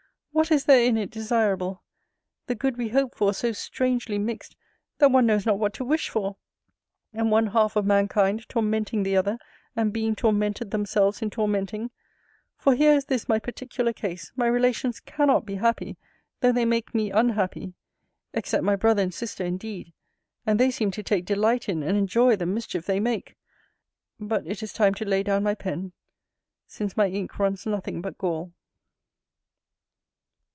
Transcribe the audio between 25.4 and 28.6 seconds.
my pen, since my ink runs nothing but gall.